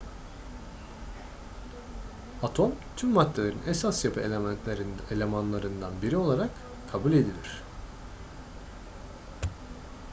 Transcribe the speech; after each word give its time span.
atom 2.43 2.71
tüm 2.97 3.09
maddelerin 3.09 3.61
esas 3.67 4.05
yapı 4.05 4.19
elemanlarından 5.11 6.01
biri 6.01 6.17
olarak 6.17 6.49
kabul 6.91 7.13
edilir 7.13 7.63